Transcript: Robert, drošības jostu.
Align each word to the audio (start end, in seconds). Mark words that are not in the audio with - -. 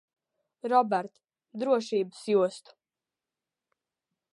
Robert, 0.71 1.21
drošības 1.65 2.25
jostu. 2.35 2.77